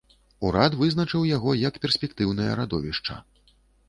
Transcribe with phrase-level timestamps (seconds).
[0.47, 3.19] Урад вызначыў яго як перспектыўнае радовішча.